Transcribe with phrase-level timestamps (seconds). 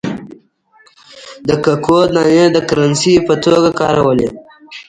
[1.47, 4.29] د ککو دانې د کرنسۍ په توګه کارولې.